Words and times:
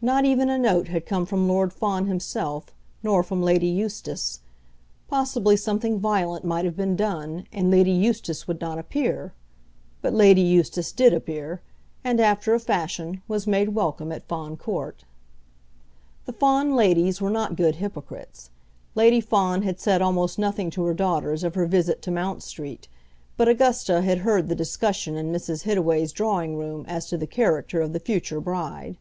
Not 0.00 0.24
even 0.24 0.48
a 0.48 0.56
note 0.56 0.86
had 0.86 1.04
come 1.04 1.26
from 1.26 1.48
Lord 1.48 1.72
Fawn 1.72 2.06
himself, 2.06 2.72
nor 3.02 3.24
from 3.24 3.42
Lady 3.42 3.66
Eustace. 3.66 4.38
Possibly 5.08 5.56
something 5.56 5.98
violent 5.98 6.44
might 6.44 6.64
have 6.64 6.76
been 6.76 6.94
done, 6.94 7.42
and 7.52 7.68
Lady 7.68 7.90
Eustace 7.90 8.46
would 8.46 8.60
not 8.60 8.78
appear. 8.78 9.32
But 10.00 10.14
Lady 10.14 10.42
Eustace 10.42 10.92
did 10.92 11.12
appear, 11.12 11.60
and, 12.04 12.20
after 12.20 12.54
a 12.54 12.60
fashion, 12.60 13.20
was 13.26 13.48
made 13.48 13.70
welcome 13.70 14.12
at 14.12 14.28
Fawn 14.28 14.56
Court. 14.56 15.04
The 16.26 16.32
Fawn 16.34 16.76
ladies 16.76 17.20
were 17.20 17.28
not 17.28 17.56
good 17.56 17.74
hypocrites. 17.82 18.50
Lady 18.94 19.20
Fawn 19.20 19.62
had 19.62 19.80
said 19.80 20.00
almost 20.00 20.38
nothing 20.38 20.70
to 20.70 20.84
her 20.84 20.94
daughters 20.94 21.42
of 21.42 21.56
her 21.56 21.66
visit 21.66 22.00
to 22.02 22.12
Mount 22.12 22.44
Street, 22.44 22.86
but 23.36 23.48
Augusta 23.48 24.02
had 24.02 24.18
heard 24.18 24.48
the 24.48 24.54
discussion 24.54 25.16
in 25.16 25.32
Mrs. 25.32 25.62
Hittaway's 25.64 26.12
drawing 26.12 26.54
room 26.56 26.84
as 26.86 27.06
to 27.08 27.18
the 27.18 27.26
character 27.26 27.80
of 27.80 27.92
the 27.92 27.98
future 27.98 28.40
bride. 28.40 28.96